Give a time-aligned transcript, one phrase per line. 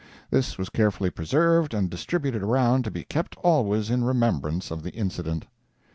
[0.31, 4.93] This was carefully preserved and distributed around to be kept always in remembrance of the
[4.93, 5.45] incident.